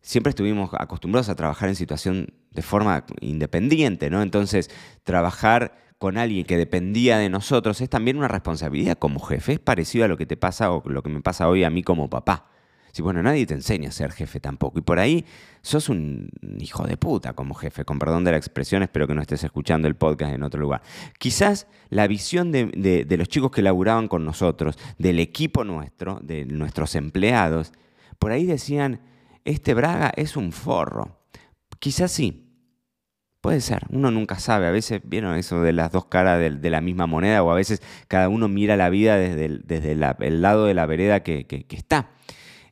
siempre 0.00 0.30
estuvimos 0.30 0.70
acostumbrados 0.78 1.28
a 1.28 1.34
trabajar 1.34 1.68
en 1.68 1.74
situación 1.74 2.28
de 2.52 2.62
forma 2.62 3.04
independiente, 3.20 4.10
¿no? 4.10 4.22
Entonces 4.22 4.70
trabajar 5.02 5.76
con 5.98 6.18
alguien 6.18 6.44
que 6.44 6.56
dependía 6.56 7.18
de 7.18 7.30
nosotros 7.30 7.80
es 7.80 7.88
también 7.88 8.18
una 8.18 8.28
responsabilidad 8.28 8.98
como 8.98 9.20
jefe. 9.20 9.54
Es 9.54 9.60
parecido 9.60 10.04
a 10.04 10.08
lo 10.08 10.16
que 10.16 10.26
te 10.26 10.36
pasa 10.36 10.70
o 10.70 10.82
lo 10.88 11.02
que 11.02 11.08
me 11.08 11.20
pasa 11.20 11.48
hoy 11.48 11.64
a 11.64 11.70
mí 11.70 11.82
como 11.82 12.10
papá. 12.10 12.50
Si 12.96 13.02
bueno, 13.02 13.22
nadie 13.22 13.44
te 13.44 13.52
enseña 13.52 13.90
a 13.90 13.92
ser 13.92 14.10
jefe 14.10 14.40
tampoco. 14.40 14.78
Y 14.78 14.80
por 14.80 14.98
ahí 14.98 15.26
sos 15.60 15.90
un 15.90 16.30
hijo 16.58 16.86
de 16.86 16.96
puta 16.96 17.34
como 17.34 17.52
jefe, 17.52 17.84
con 17.84 17.98
perdón 17.98 18.24
de 18.24 18.30
la 18.30 18.38
expresión, 18.38 18.82
espero 18.82 19.06
que 19.06 19.14
no 19.14 19.20
estés 19.20 19.44
escuchando 19.44 19.86
el 19.86 19.96
podcast 19.96 20.32
en 20.32 20.42
otro 20.42 20.58
lugar. 20.58 20.80
Quizás 21.18 21.66
la 21.90 22.06
visión 22.06 22.52
de, 22.52 23.06
los 23.18 23.28
chicos 23.28 23.50
que 23.50 23.60
laburaban 23.60 24.08
con 24.08 24.24
nosotros, 24.24 24.78
del 24.96 25.18
equipo 25.18 25.62
nuestro, 25.62 26.20
de 26.22 26.46
nuestros 26.46 26.94
empleados, 26.94 27.74
por 28.18 28.32
ahí 28.32 28.46
decían, 28.46 29.02
este 29.44 29.74
Braga 29.74 30.10
es 30.16 30.34
un 30.34 30.50
forro. 30.50 31.18
Quizás 31.78 32.10
sí, 32.10 32.44
Puede 33.42 33.60
ser, 33.60 33.82
uno 33.90 34.10
nunca 34.10 34.40
sabe. 34.40 34.66
A 34.66 34.70
veces, 34.72 35.02
vieron 35.04 35.36
eso 35.36 35.60
de 35.60 35.72
las 35.72 35.92
dos 35.92 36.06
caras 36.06 36.40
de, 36.40 36.70
la 36.70 36.80
misma 36.80 37.06
moneda, 37.06 37.42
o 37.44 37.50
a 37.52 37.54
veces 37.54 37.80
cada 38.08 38.28
uno 38.28 38.48
mira 38.48 38.74
la 38.74 38.88
vida 38.88 39.18
desde 39.18 39.92
el 39.92 40.42
lado 40.42 40.64
de 40.64 40.74
la 40.74 40.86
vereda 40.86 41.22
que, 41.22 41.66
está. 41.70 42.08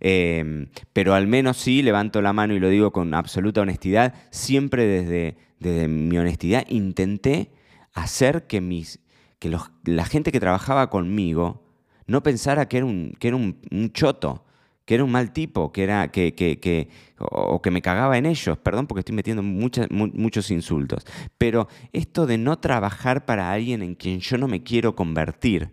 Em, 0.07 0.67
pero 0.93 1.15
al 1.15 1.27
menos 1.27 1.57
sí, 1.57 1.81
levanto 1.81 2.21
la 2.21 2.35
mano 2.35 2.53
y 2.53 2.61
lo 2.61 2.69
digo 2.69 2.93
con 2.93 3.15
absoluta 3.15 3.63
honestidad, 3.63 4.13
siempre 4.31 4.85
desde, 4.87 5.39
desde 5.61 5.89
mi 5.89 6.19
honestidad 6.19 6.67
intenté 6.69 7.51
hacer 7.95 8.47
que, 8.47 8.61
mis, 8.61 9.01
que 9.39 9.49
los, 9.49 9.71
la 9.83 10.05
gente 10.05 10.31
que 10.31 10.41
trabajaba 10.41 10.91
conmigo 10.91 11.65
no 12.07 12.23
pensara 12.23 12.69
que 12.69 12.77
era 12.77 12.85
un, 12.85 13.15
que 13.19 13.29
era 13.29 13.39
un, 13.39 13.91
choto, 13.95 14.45
que 14.85 14.97
era 14.97 15.05
un 15.05 15.11
mal 15.11 15.33
tipo, 15.33 15.73
que 15.73 15.85
era, 15.85 16.09
que, 16.09 16.35
que, 16.35 16.91
o 17.19 17.63
que 17.63 17.71
me 17.71 17.81
cagaba 17.81 18.19
en 18.19 18.27
ellos, 18.27 18.59
perdón 18.59 18.87
porque 18.87 19.01
estoy 19.01 19.15
metiendo 19.15 19.43
muchos 19.43 20.51
insultos, 20.51 21.07
pero 21.39 21.67
esto 21.95 22.27
de 22.27 22.37
no 22.37 22.59
trabajar 22.59 23.25
para 23.25 23.51
alguien 23.51 23.81
en 23.81 23.95
quien 23.95 24.21
yo 24.21 24.37
no 24.37 24.49
me 24.49 24.63
quiero 24.63 24.95
convertir, 24.95 25.71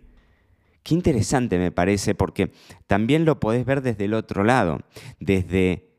qué 0.82 0.94
interesante 0.94 1.58
me 1.58 1.70
parece, 1.72 2.14
porque 2.14 2.52
también 2.86 3.24
lo 3.24 3.40
podés 3.40 3.64
ver 3.64 3.82
desde 3.82 4.06
el 4.06 4.14
otro 4.14 4.44
lado, 4.44 4.80
desde 5.20 5.90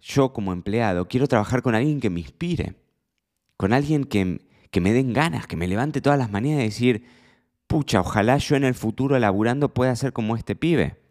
yo 0.00 0.32
como 0.32 0.52
empleado, 0.52 1.08
quiero 1.08 1.26
trabajar 1.26 1.62
con 1.62 1.74
alguien 1.74 2.00
que 2.00 2.10
me 2.10 2.20
inspire, 2.20 2.74
con 3.56 3.72
alguien 3.72 4.04
que, 4.04 4.40
que 4.70 4.80
me 4.80 4.92
den 4.92 5.12
ganas, 5.12 5.46
que 5.46 5.56
me 5.56 5.66
levante 5.66 6.00
todas 6.00 6.18
las 6.18 6.30
maneras 6.30 6.58
de 6.58 6.64
decir, 6.64 7.04
pucha, 7.66 8.00
ojalá 8.00 8.36
yo 8.38 8.56
en 8.56 8.64
el 8.64 8.74
futuro 8.74 9.18
laburando 9.18 9.72
pueda 9.72 9.96
ser 9.96 10.12
como 10.12 10.36
este 10.36 10.54
pibe. 10.54 11.04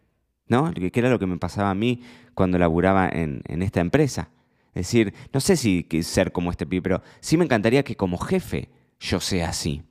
¿no? 0.46 0.72
Que 0.72 0.90
era 0.94 1.10
lo 1.10 1.18
que 1.18 1.26
me 1.26 1.38
pasaba 1.38 1.70
a 1.70 1.74
mí 1.74 2.02
cuando 2.34 2.58
laburaba 2.58 3.08
en, 3.08 3.42
esta 3.62 3.80
empresa. 3.80 4.30
Es 4.74 4.86
decir, 4.86 5.14
no 5.32 5.40
sé 5.40 5.56
si 5.56 5.86
ser 6.02 6.32
como 6.32 6.50
este 6.50 6.66
pibe, 6.66 6.82
pero 6.82 7.02
sí 7.20 7.36
me 7.36 7.44
encantaría 7.44 7.84
que 7.84 7.96
como 7.96 8.18
jefe 8.18 8.70
yo 8.98 9.20
sea 9.20 9.50
así. 9.50 9.82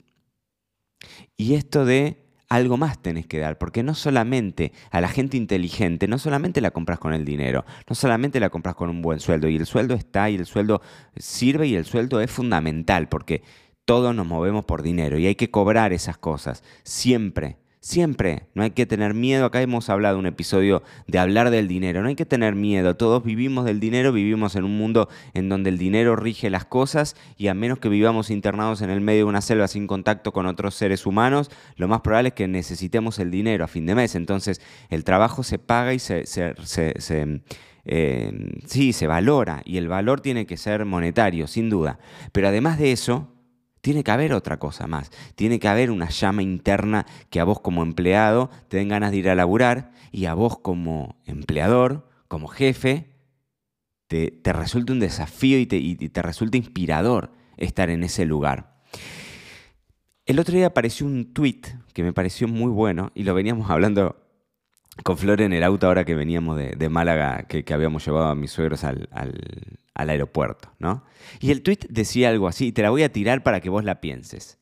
Y 1.38 1.56
esto 1.56 1.86
de 1.86 2.23
algo 2.54 2.78
más 2.78 3.02
tenés 3.02 3.26
que 3.26 3.40
dar, 3.40 3.58
porque 3.58 3.82
no 3.82 3.96
solamente 3.96 4.74
a 4.92 5.02
la 5.02 5.08
gente 5.08 5.38
inteligente, 5.38 6.08
no 6.08 6.20
solamente 6.20 6.62
la 6.62 6.70
compras 6.70 7.00
con 7.00 7.14
el 7.14 7.26
dinero, 7.26 7.66
no 7.90 7.96
solamente 7.96 8.40
la 8.40 8.52
compras 8.52 8.76
con 8.76 8.92
un 8.92 9.02
buen 9.02 9.20
sueldo, 9.20 9.50
y 9.50 9.56
el 9.56 9.66
sueldo 9.66 9.96
está 9.96 10.30
y 10.30 10.36
el 10.36 10.46
sueldo 10.46 10.82
sirve 11.16 11.66
y 11.66 11.76
el 11.76 11.86
sueldo 11.86 12.22
es 12.22 12.30
fundamental, 12.30 13.10
porque 13.10 13.42
todos 13.86 14.14
nos 14.14 14.28
movemos 14.28 14.66
por 14.66 14.84
dinero 14.84 15.18
y 15.18 15.26
hay 15.26 15.34
que 15.34 15.50
cobrar 15.50 15.94
esas 15.94 16.20
cosas, 16.20 16.64
siempre. 16.84 17.58
Siempre, 17.84 18.44
no 18.54 18.64
hay 18.64 18.72
que 18.72 18.86
tener 18.86 19.14
miedo. 19.14 19.44
Acá 19.44 19.62
hemos 19.62 19.90
hablado 19.90 20.18
un 20.18 20.26
episodio 20.26 20.84
de 21.06 21.20
hablar 21.20 21.50
del 21.50 21.68
dinero. 21.68 22.02
No 22.02 22.08
hay 22.08 22.16
que 22.16 22.26
tener 22.26 22.56
miedo. 22.56 22.96
Todos 22.96 23.26
vivimos 23.26 23.66
del 23.66 23.82
dinero, 23.82 24.14
vivimos 24.14 24.56
en 24.56 24.64
un 24.64 24.78
mundo 24.78 25.10
en 25.34 25.50
donde 25.50 25.70
el 25.70 25.78
dinero 25.78 26.16
rige 26.16 26.50
las 26.50 26.64
cosas 26.64 27.18
y 27.38 27.50
a 27.50 27.54
menos 27.54 27.80
que 27.80 27.90
vivamos 27.90 28.30
internados 28.30 28.82
en 28.82 28.90
el 28.90 29.02
medio 29.02 29.26
de 29.26 29.30
una 29.32 29.42
selva 29.42 29.68
sin 29.68 29.86
contacto 29.86 30.32
con 30.32 30.46
otros 30.46 30.76
seres 30.76 31.06
humanos, 31.06 31.52
lo 31.76 31.90
más 31.90 32.00
probable 32.00 32.30
es 32.30 32.36
que 32.36 32.48
necesitemos 32.48 33.20
el 33.20 33.32
dinero 33.32 33.66
a 33.66 33.68
fin 33.68 33.86
de 33.86 33.96
mes. 33.96 34.16
Entonces 34.16 34.62
el 34.90 35.04
trabajo 35.04 35.44
se 35.44 35.60
paga 35.60 35.94
y 35.94 36.00
se, 36.00 36.24
eh, 37.86 38.32
sí, 38.66 38.94
se 38.94 39.08
valora 39.08 39.62
y 39.66 39.76
el 39.76 39.90
valor 39.90 40.22
tiene 40.22 40.46
que 40.46 40.56
ser 40.56 40.86
monetario, 40.86 41.48
sin 41.48 41.70
duda. 41.70 42.00
Pero 42.32 42.48
además 42.48 42.80
de 42.80 42.94
eso, 42.94 43.33
tiene 43.84 44.06
que 44.06 44.12
haber 44.12 44.34
otra 44.34 44.60
cosa 44.60 44.88
más. 44.88 45.12
Tiene 45.36 45.60
que 45.60 45.68
haber 45.68 45.92
una 45.92 46.08
llama 46.08 46.42
interna 46.42 47.06
que 47.30 47.42
a 47.42 47.44
vos 47.44 47.60
como 47.60 47.84
empleado 47.84 48.50
te 48.70 48.78
den 48.78 48.88
ganas 48.88 49.12
de 49.12 49.18
ir 49.18 49.30
a 49.30 49.36
laburar 49.36 49.92
y 50.10 50.24
a 50.24 50.34
vos 50.34 50.58
como 50.58 51.22
empleador, 51.26 52.10
como 52.30 52.48
jefe, 52.48 53.10
te, 54.08 54.40
resulte 54.54 54.94
un 54.94 55.02
desafío 55.02 55.60
y 55.60 55.66
te, 55.66 55.76
y 55.76 55.96
te 55.98 56.22
resulte 56.22 56.58
inspirador 56.58 57.34
estar 57.58 57.90
en 57.90 58.06
ese 58.06 58.24
lugar. 58.24 58.80
El 60.26 60.40
otro 60.40 60.56
día 60.56 60.68
apareció 60.68 61.06
un 61.06 61.34
tweet 61.34 61.64
que 61.92 62.04
me 62.04 62.14
pareció 62.14 62.48
muy 62.48 62.72
bueno 62.72 63.12
y 63.14 63.24
lo 63.24 63.34
veníamos 63.34 63.70
hablando 63.70 64.16
con 65.04 65.18
Flor 65.18 65.42
en 65.42 65.52
el 65.52 65.62
auto 65.62 65.88
ahora 65.88 66.06
que 66.06 66.16
veníamos 66.16 66.58
de, 66.58 66.90
Málaga, 66.90 67.48
que, 67.50 67.66
habíamos 67.74 68.06
llevado 68.06 68.28
a 68.28 68.36
mis 68.36 68.52
suegros 68.52 68.86
al, 68.86 69.10
aeropuerto, 69.96 70.72
¿no? 70.80 71.04
Y 71.40 71.52
el 71.52 71.62
tweet 71.62 71.80
decía 71.90 72.30
algo 72.30 72.48
así, 72.48 72.72
te 72.72 72.82
la 72.82 72.90
voy 72.90 73.04
a 73.04 73.12
tirar 73.12 73.44
para 73.44 73.62
que 73.62 73.70
vos 73.70 73.84
la 73.84 74.02
pienses. 74.02 74.58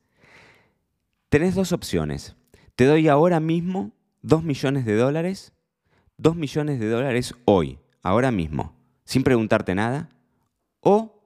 Tenés 1.29 1.55
dos 1.55 1.71
opciones. 1.71 2.35
Te 2.75 2.85
doy 2.85 3.07
ahora 3.07 3.39
mismo 3.39 3.91
dos 4.21 4.43
millones 4.43 4.85
de 4.85 4.95
dólares, 4.95 5.53
dos 6.17 6.35
millones 6.35 6.79
de 6.79 6.89
dólares 6.89 7.35
hoy, 7.45 7.79
ahora 8.01 8.31
mismo, 8.31 8.75
sin 9.05 9.23
preguntarte 9.23 9.75
nada, 9.75 10.09
o 10.81 11.23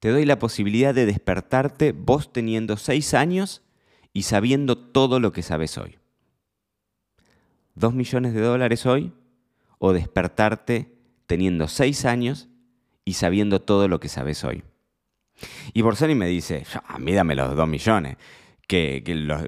te 0.00 0.10
doy 0.10 0.24
la 0.24 0.38
posibilidad 0.38 0.94
de 0.94 1.06
despertarte 1.06 1.92
vos 1.92 2.32
teniendo 2.32 2.76
seis 2.76 3.14
años 3.14 3.62
y 4.12 4.22
sabiendo 4.22 4.76
todo 4.76 5.20
lo 5.20 5.32
que 5.32 5.42
sabes 5.42 5.78
hoy. 5.78 5.98
2 7.78 7.94
millones 7.94 8.34
de 8.34 8.40
dólares 8.40 8.86
hoy 8.86 9.12
o 9.78 9.92
despertarte 9.92 10.92
teniendo 11.26 11.68
6 11.68 12.04
años 12.04 12.48
y 13.08 13.14
sabiendo 13.14 13.62
todo 13.62 13.88
lo 13.88 14.00
que 14.00 14.10
sabes 14.10 14.44
hoy. 14.44 14.62
Y 15.72 15.80
Borsani 15.80 16.14
me 16.14 16.26
dice, 16.26 16.64
a 16.86 16.98
mí 16.98 17.14
dame 17.14 17.34
los 17.34 17.56
2 17.56 17.66
millones, 17.66 18.18
que, 18.66 19.02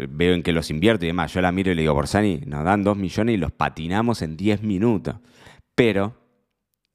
veo 0.08 0.32
en 0.32 0.42
que 0.42 0.52
los 0.52 0.70
invierto 0.70 1.04
y 1.04 1.08
demás. 1.08 1.34
Yo 1.34 1.42
la 1.42 1.52
miro 1.52 1.70
y 1.70 1.74
le 1.74 1.82
digo, 1.82 1.92
Borsani, 1.92 2.40
nos 2.46 2.64
dan 2.64 2.84
2 2.84 2.96
millones 2.96 3.34
y 3.34 3.36
los 3.36 3.52
patinamos 3.52 4.22
en 4.22 4.38
10 4.38 4.62
minutos. 4.62 5.16
Pero 5.74 6.16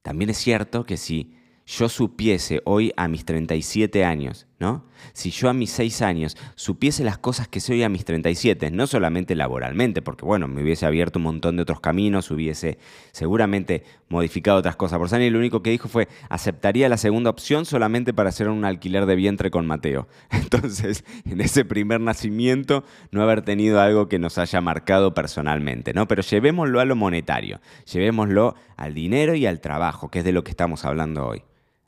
también 0.01 0.31
es 0.31 0.37
cierto 0.37 0.87
que 0.87 0.97
si 0.97 1.35
yo 1.67 1.87
supiese 1.87 2.63
hoy 2.65 2.91
a 2.97 3.07
mis 3.07 3.25
37 3.25 4.03
años, 4.03 4.47
¿no? 4.57 4.85
Si 5.13 5.31
yo 5.31 5.49
a 5.49 5.53
mis 5.53 5.69
6 5.71 6.01
años 6.01 6.37
supiese 6.55 7.03
las 7.03 7.17
cosas 7.17 7.47
que 7.47 7.59
sé 7.59 7.73
hoy 7.73 7.83
a 7.83 7.89
mis 7.89 8.05
37, 8.05 8.71
no 8.71 8.87
solamente 8.87 9.35
laboralmente, 9.35 10.01
porque 10.01 10.25
bueno, 10.25 10.47
me 10.47 10.63
hubiese 10.63 10.85
abierto 10.85 11.19
un 11.19 11.23
montón 11.23 11.57
de 11.57 11.63
otros 11.63 11.81
caminos, 11.81 12.31
hubiese 12.31 12.77
seguramente 13.11 13.83
modificado 14.07 14.57
otras 14.57 14.77
cosas. 14.77 14.97
Por 14.97 15.09
Sani 15.09 15.29
lo 15.29 15.39
único 15.39 15.61
que 15.61 15.71
dijo 15.71 15.89
fue, 15.89 16.07
aceptaría 16.29 16.87
la 16.87 16.97
segunda 16.97 17.29
opción 17.29 17.65
solamente 17.65 18.13
para 18.13 18.29
hacer 18.29 18.47
un 18.47 18.63
alquiler 18.63 19.05
de 19.05 19.15
vientre 19.15 19.51
con 19.51 19.67
Mateo. 19.67 20.07
Entonces, 20.29 21.03
en 21.25 21.41
ese 21.41 21.65
primer 21.65 21.99
nacimiento, 21.99 22.85
no 23.11 23.21
haber 23.21 23.41
tenido 23.41 23.81
algo 23.81 24.07
que 24.07 24.19
nos 24.19 24.37
haya 24.37 24.61
marcado 24.61 25.13
personalmente, 25.13 25.93
¿no? 25.93 26.07
Pero 26.07 26.21
llevémoslo 26.21 26.79
a 26.79 26.85
lo 26.85 26.95
monetario, 26.95 27.59
llevémoslo 27.91 28.55
al 28.77 28.93
dinero 28.93 29.35
y 29.35 29.45
al 29.45 29.59
trabajo, 29.59 30.09
que 30.09 30.19
es 30.19 30.25
de 30.25 30.31
lo 30.31 30.43
que 30.43 30.51
estamos 30.51 30.85
hablando 30.85 31.27
hoy 31.27 31.43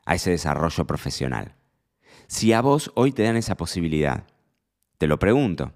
a 0.06 0.16
ese 0.16 0.32
desarrollo 0.32 0.86
profesional. 0.86 1.57
Si 2.26 2.54
a 2.54 2.62
vos 2.62 2.92
hoy 2.96 3.12
te 3.12 3.24
dan 3.24 3.38
esa 3.38 3.56
posibilidad, 3.56 4.24
te 4.98 5.08
lo 5.08 5.20
pregunto, 5.20 5.74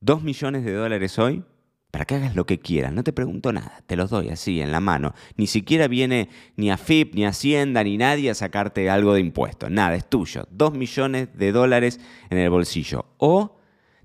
¿dos 0.00 0.22
millones 0.22 0.64
de 0.64 0.72
dólares 0.72 1.18
hoy? 1.18 1.44
Para 1.90 2.04
que 2.04 2.16
hagas 2.16 2.34
lo 2.34 2.44
que 2.46 2.58
quieras, 2.58 2.92
no 2.92 3.04
te 3.04 3.12
pregunto 3.12 3.52
nada, 3.52 3.82
te 3.86 3.96
los 3.96 4.10
doy 4.10 4.28
así 4.28 4.60
en 4.60 4.72
la 4.72 4.80
mano. 4.80 5.14
Ni 5.36 5.46
siquiera 5.46 5.88
viene 5.88 6.28
ni 6.56 6.70
a 6.70 6.76
FIP, 6.76 7.14
ni 7.14 7.24
a 7.24 7.30
Hacienda, 7.30 7.84
ni 7.84 7.96
nadie 7.96 8.30
a 8.30 8.34
sacarte 8.34 8.90
algo 8.90 9.14
de 9.14 9.20
impuestos. 9.20 9.70
Nada, 9.70 9.94
es 9.94 10.08
tuyo. 10.08 10.46
Dos 10.50 10.74
millones 10.74 11.28
de 11.38 11.52
dólares 11.52 12.00
en 12.28 12.38
el 12.38 12.50
bolsillo. 12.50 13.06
O 13.18 13.56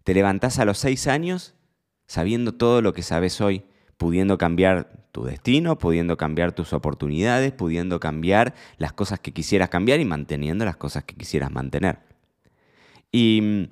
te 0.03 0.13
levantás 0.13 0.59
a 0.59 0.65
los 0.65 0.77
seis 0.77 1.07
años 1.07 1.55
sabiendo 2.05 2.53
todo 2.53 2.81
lo 2.81 2.93
que 2.93 3.03
sabes 3.03 3.41
hoy 3.41 3.63
pudiendo 4.01 4.39
cambiar 4.39 5.05
tu 5.11 5.25
destino, 5.25 5.77
pudiendo 5.77 6.17
cambiar 6.17 6.53
tus 6.53 6.73
oportunidades, 6.73 7.51
pudiendo 7.51 7.99
cambiar 7.99 8.55
las 8.79 8.93
cosas 8.93 9.19
que 9.19 9.31
quisieras 9.31 9.69
cambiar 9.69 9.99
y 9.99 10.05
manteniendo 10.05 10.65
las 10.65 10.75
cosas 10.75 11.03
que 11.03 11.13
quisieras 11.13 11.51
mantener. 11.51 11.99
Y, 13.11 13.69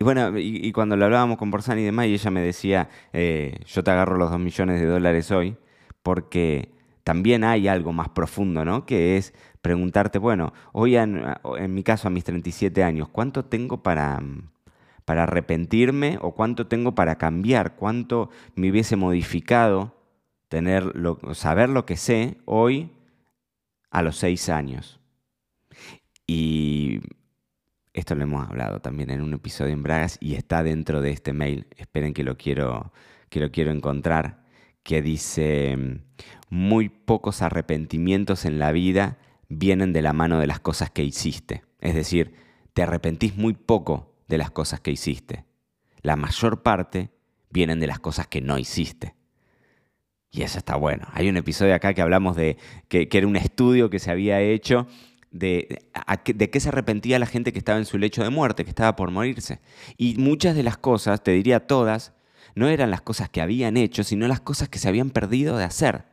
bueno, 0.00 0.38
y, 0.38 0.72
cuando 0.72 0.96
lo 0.96 1.04
hablábamos 1.04 1.36
con 1.36 1.50
Borsani 1.50 1.82
y 1.82 1.84
demás, 1.84 2.06
y 2.06 2.14
ella 2.14 2.30
me 2.30 2.40
decía, 2.40 2.88
eh, 3.12 3.58
yo 3.66 3.84
te 3.84 3.90
agarro 3.90 4.16
los 4.16 4.30
dos 4.30 4.40
millones 4.40 4.80
de 4.80 4.86
dólares 4.86 5.30
hoy, 5.30 5.58
porque 6.02 6.70
también 7.04 7.44
hay 7.44 7.68
algo 7.68 7.92
más 7.92 8.08
profundo, 8.08 8.64
¿no? 8.64 8.86
Que 8.86 9.18
es 9.18 9.34
preguntarte, 9.60 10.18
bueno, 10.18 10.54
hoy 10.72 10.96
en, 10.96 11.22
en 11.58 11.74
mi 11.74 11.82
caso 11.82 12.08
a 12.08 12.10
mis 12.10 12.24
37 12.24 12.82
años, 12.82 13.10
¿cuánto 13.10 13.44
tengo 13.44 13.82
para 13.82 14.18
para 15.06 15.22
arrepentirme 15.22 16.18
o 16.20 16.34
cuánto 16.34 16.66
tengo 16.66 16.94
para 16.94 17.16
cambiar, 17.16 17.76
cuánto 17.76 18.28
me 18.56 18.70
hubiese 18.70 18.96
modificado 18.96 19.94
tener 20.48 20.92
saber 21.32 21.70
lo 21.70 21.86
que 21.86 21.96
sé 21.96 22.38
hoy 22.44 22.90
a 23.90 24.02
los 24.02 24.16
seis 24.16 24.48
años. 24.48 25.00
Y 26.26 27.00
esto 27.94 28.16
lo 28.16 28.24
hemos 28.24 28.48
hablado 28.48 28.80
también 28.80 29.10
en 29.10 29.22
un 29.22 29.32
episodio 29.32 29.72
en 29.72 29.84
Bragas 29.84 30.18
y 30.20 30.34
está 30.34 30.64
dentro 30.64 31.00
de 31.00 31.12
este 31.12 31.32
mail. 31.32 31.68
Esperen 31.76 32.12
que 32.12 32.24
lo 32.24 32.36
quiero, 32.36 32.92
que 33.28 33.40
lo 33.40 33.50
quiero 33.52 33.70
encontrar. 33.70 34.44
Que 34.82 35.02
dice, 35.02 36.00
muy 36.50 36.88
pocos 36.88 37.42
arrepentimientos 37.42 38.44
en 38.44 38.58
la 38.58 38.72
vida 38.72 39.18
vienen 39.48 39.92
de 39.92 40.02
la 40.02 40.12
mano 40.12 40.40
de 40.40 40.48
las 40.48 40.58
cosas 40.58 40.90
que 40.90 41.04
hiciste. 41.04 41.62
Es 41.80 41.94
decir, 41.94 42.34
te 42.74 42.82
arrepentís 42.82 43.36
muy 43.36 43.54
poco 43.54 44.15
de 44.28 44.38
las 44.38 44.50
cosas 44.50 44.80
que 44.80 44.90
hiciste. 44.90 45.44
La 46.02 46.16
mayor 46.16 46.62
parte 46.62 47.10
vienen 47.50 47.80
de 47.80 47.86
las 47.86 47.98
cosas 47.98 48.26
que 48.26 48.40
no 48.40 48.58
hiciste. 48.58 49.14
Y 50.30 50.42
eso 50.42 50.58
está 50.58 50.76
bueno. 50.76 51.06
Hay 51.12 51.28
un 51.28 51.36
episodio 51.36 51.74
acá 51.74 51.94
que 51.94 52.02
hablamos 52.02 52.36
de 52.36 52.58
que, 52.88 53.08
era 53.10 53.26
un 53.26 53.36
estudio 53.36 53.88
que 53.88 53.98
se 53.98 54.10
había 54.10 54.40
hecho 54.40 54.86
de, 55.30 55.88
de 56.26 56.50
qué 56.50 56.60
se 56.60 56.68
arrepentía 56.68 57.18
la 57.18 57.26
gente 57.26 57.52
que 57.52 57.58
estaba 57.58 57.78
en 57.78 57.86
su 57.86 57.98
lecho 57.98 58.22
de 58.22 58.30
muerte, 58.30 58.64
que 58.64 58.70
estaba 58.70 58.96
por 58.96 59.10
morirse. 59.10 59.60
Y 59.96 60.16
muchas 60.18 60.54
de 60.54 60.62
las 60.62 60.76
cosas, 60.76 61.22
te 61.22 61.30
diría 61.30 61.66
todas, 61.66 62.12
no 62.54 62.68
eran 62.68 62.90
las 62.90 63.02
cosas 63.02 63.28
que 63.28 63.40
habían 63.40 63.76
hecho, 63.76 64.04
sino 64.04 64.28
las 64.28 64.40
cosas 64.40 64.68
que 64.68 64.78
se 64.78 64.88
habían 64.88 65.10
perdido 65.10 65.56
de 65.56 65.64
hacer. 65.64 66.04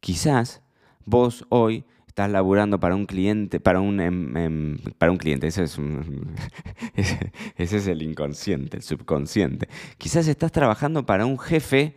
Quizás 0.00 0.62
vos 1.04 1.46
hoy 1.48 1.84
estás 2.12 2.30
laburando 2.30 2.78
para 2.78 2.94
un 2.94 3.06
cliente, 3.06 3.58
para 3.58 3.80
un, 3.80 3.98
em, 3.98 4.36
em, 4.36 4.78
para 4.98 5.10
un 5.10 5.16
cliente, 5.16 5.46
ese 5.46 5.62
es, 5.62 5.78
es 7.56 7.86
el 7.86 8.02
inconsciente, 8.02 8.76
el 8.76 8.82
subconsciente. 8.82 9.66
Quizás 9.96 10.28
estás 10.28 10.52
trabajando 10.52 11.06
para 11.06 11.24
un 11.24 11.38
jefe 11.38 11.96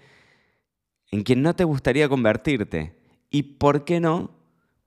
en 1.12 1.24
quien 1.24 1.42
no 1.42 1.54
te 1.54 1.66
gustaría 1.66 2.08
convertirte. 2.08 2.96
Y 3.30 3.44
por 3.44 3.84
qué 3.84 4.00
no, 4.00 4.32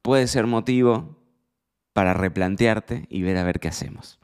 puede 0.01 0.27
ser 0.29 0.47
motivo 0.47 1.19
para 1.93 2.15
replantearte 2.15 3.05
y 3.11 3.21
ver 3.21 3.37
a 3.37 3.45
ver 3.45 3.61
qué 3.61 3.69
hacemos. 3.69 4.19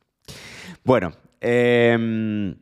Bueno, 0.84 1.12
em, 1.42 2.56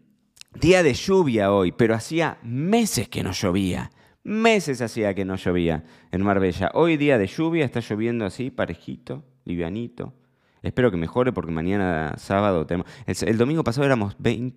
día 0.60 0.82
de 0.82 0.94
lluvia 0.94 1.52
hoy, 1.52 1.70
pero 1.70 1.94
hacía 1.94 2.38
meses 2.42 3.08
que 3.08 3.22
no 3.22 3.30
llovía. 3.30 3.92
Meses 4.24 4.80
hacía 4.80 5.14
que 5.14 5.24
no 5.24 5.36
llovía 5.36 5.84
en 6.12 6.22
Marbella. 6.22 6.70
Hoy 6.74 6.96
día 6.96 7.18
de 7.18 7.26
lluvia, 7.26 7.64
está 7.64 7.80
lloviendo 7.80 8.24
así, 8.24 8.50
parejito, 8.50 9.24
livianito. 9.44 10.14
Espero 10.62 10.92
que 10.92 10.96
mejore 10.96 11.32
porque 11.32 11.50
mañana 11.50 12.14
sábado 12.18 12.64
tenemos... 12.66 12.86
El, 13.06 13.36
domingo 13.36 13.64
pasado 13.64 13.84
éramos 13.84 14.14
20, 14.20 14.56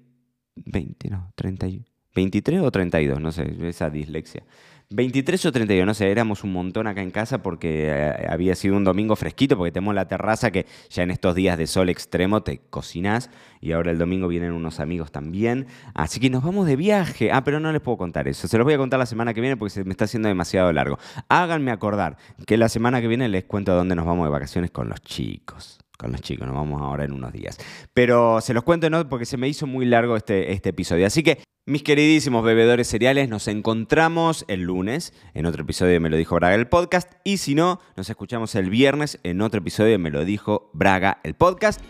20 0.55 1.09
no, 1.09 1.31
30, 1.35 1.67
23 2.13 2.61
o 2.61 2.71
32, 2.71 3.19
no 3.19 3.31
sé, 3.31 3.55
esa 3.67 3.89
dislexia. 3.89 4.43
23 4.89 5.45
o 5.45 5.51
32, 5.51 5.85
no 5.85 5.93
sé, 5.93 6.11
éramos 6.11 6.43
un 6.43 6.53
montón 6.53 6.87
acá 6.87 7.01
en 7.01 7.11
casa 7.11 7.41
porque 7.41 7.87
eh, 7.87 8.27
había 8.29 8.55
sido 8.55 8.77
un 8.77 8.83
domingo 8.83 9.15
fresquito, 9.15 9.57
porque 9.57 9.71
tenemos 9.71 9.95
la 9.95 10.07
terraza 10.07 10.51
que 10.51 10.65
ya 10.89 11.03
en 11.03 11.11
estos 11.11 11.33
días 11.35 11.57
de 11.57 11.67
sol 11.67 11.89
extremo 11.89 12.43
te 12.43 12.59
cocinas 12.69 13.29
y 13.61 13.71
ahora 13.71 13.91
el 13.91 13.97
domingo 13.97 14.27
vienen 14.27 14.51
unos 14.51 14.79
amigos 14.79 15.11
también. 15.11 15.67
Así 15.93 16.19
que 16.19 16.29
nos 16.29 16.43
vamos 16.43 16.67
de 16.67 16.75
viaje. 16.75 17.31
Ah, 17.31 17.43
pero 17.43 17.59
no 17.59 17.71
les 17.71 17.81
puedo 17.81 17.97
contar 17.97 18.27
eso. 18.27 18.47
Se 18.47 18.57
los 18.57 18.65
voy 18.65 18.75
a 18.75 18.77
contar 18.77 18.99
la 18.99 19.05
semana 19.05 19.33
que 19.33 19.41
viene 19.41 19.57
porque 19.57 19.71
se 19.71 19.83
me 19.83 19.91
está 19.91 20.05
haciendo 20.05 20.27
demasiado 20.27 20.71
largo. 20.71 20.99
Háganme 21.29 21.71
acordar 21.71 22.17
que 22.45 22.57
la 22.57 22.69
semana 22.69 23.01
que 23.01 23.07
viene 23.07 23.27
les 23.27 23.45
cuento 23.45 23.71
a 23.71 23.75
dónde 23.75 23.95
nos 23.95 24.05
vamos 24.05 24.25
de 24.25 24.31
vacaciones 24.31 24.71
con 24.71 24.89
los 24.89 25.01
chicos 25.01 25.79
con 25.97 26.11
los 26.11 26.21
chicos, 26.21 26.47
nos 26.47 26.55
vamos 26.55 26.81
ahora 26.81 27.05
en 27.05 27.11
unos 27.11 27.33
días. 27.33 27.57
Pero 27.93 28.41
se 28.41 28.53
los 28.53 28.63
cuento 28.63 28.89
no 28.89 29.07
porque 29.07 29.25
se 29.25 29.37
me 29.37 29.47
hizo 29.47 29.67
muy 29.67 29.85
largo 29.85 30.15
este, 30.15 30.51
este 30.51 30.69
episodio. 30.69 31.07
Así 31.07 31.23
que, 31.23 31.39
mis 31.67 31.81
queridísimos 31.81 32.43
bebedores 32.43 32.87
cereales, 32.87 33.27
nos 33.27 33.47
encontramos 33.47 34.45
el 34.47 34.61
lunes 34.61 35.13
en 35.33 35.47
otro 35.47 35.63
episodio 35.63 35.93
de 35.93 35.99
Me 35.99 36.09
lo 36.09 36.17
dijo 36.17 36.35
Braga 36.35 36.55
el 36.55 36.67
podcast. 36.67 37.11
Y 37.23 37.37
si 37.37 37.55
no, 37.55 37.79
nos 37.97 38.09
escuchamos 38.09 38.53
el 38.55 38.69
viernes 38.69 39.19
en 39.23 39.41
otro 39.41 39.61
episodio 39.61 39.91
de 39.91 39.97
Me 39.97 40.11
lo 40.11 40.25
dijo 40.25 40.69
Braga 40.73 41.19
el 41.23 41.33
podcast 41.33 41.81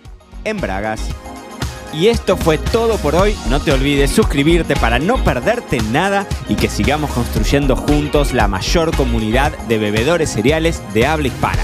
en 0.45 0.62
Bragas. 0.62 1.09
Y 1.93 2.07
esto 2.07 2.35
fue 2.38 2.57
todo 2.57 2.97
por 2.97 3.15
hoy. 3.15 3.35
No 3.50 3.59
te 3.59 3.71
olvides 3.71 4.12
suscribirte 4.12 4.75
para 4.75 5.00
no 5.00 5.24
perderte 5.24 5.79
nada 5.91 6.27
y 6.50 6.55
que 6.55 6.69
sigamos 6.69 7.12
construyendo 7.12 7.75
juntos 7.75 8.33
la 8.33 8.47
mayor 8.47 8.95
comunidad 8.95 9.57
de 9.67 9.77
bebedores 9.77 10.29
cereales 10.31 10.81
de 10.93 11.05
habla 11.05 11.27
hispana. 11.27 11.63